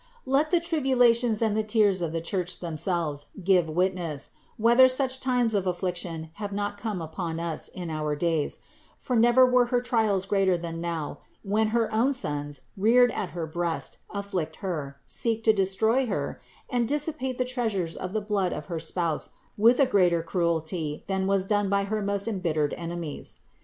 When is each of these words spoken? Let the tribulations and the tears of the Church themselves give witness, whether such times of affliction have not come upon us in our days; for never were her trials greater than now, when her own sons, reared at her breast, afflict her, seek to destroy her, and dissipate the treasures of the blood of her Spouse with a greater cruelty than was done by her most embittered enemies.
Let 0.25 0.49
the 0.49 0.59
tribulations 0.59 1.43
and 1.43 1.55
the 1.55 1.61
tears 1.61 2.01
of 2.01 2.11
the 2.11 2.21
Church 2.21 2.57
themselves 2.57 3.27
give 3.43 3.69
witness, 3.69 4.31
whether 4.57 4.87
such 4.87 5.19
times 5.19 5.53
of 5.53 5.67
affliction 5.67 6.31
have 6.41 6.51
not 6.51 6.75
come 6.75 7.03
upon 7.03 7.39
us 7.39 7.67
in 7.67 7.91
our 7.91 8.15
days; 8.15 8.61
for 8.99 9.15
never 9.15 9.45
were 9.45 9.65
her 9.65 9.79
trials 9.79 10.25
greater 10.25 10.57
than 10.57 10.81
now, 10.81 11.19
when 11.43 11.67
her 11.67 11.87
own 11.93 12.13
sons, 12.13 12.61
reared 12.75 13.11
at 13.11 13.29
her 13.37 13.45
breast, 13.45 13.99
afflict 14.09 14.55
her, 14.65 14.97
seek 15.05 15.43
to 15.43 15.53
destroy 15.53 16.07
her, 16.07 16.41
and 16.67 16.87
dissipate 16.87 17.37
the 17.37 17.45
treasures 17.45 17.95
of 17.95 18.11
the 18.11 18.21
blood 18.21 18.53
of 18.53 18.65
her 18.65 18.79
Spouse 18.79 19.29
with 19.55 19.79
a 19.79 19.85
greater 19.85 20.23
cruelty 20.23 21.03
than 21.05 21.27
was 21.27 21.45
done 21.45 21.69
by 21.69 21.83
her 21.83 22.01
most 22.01 22.27
embittered 22.27 22.73
enemies. 22.73 23.41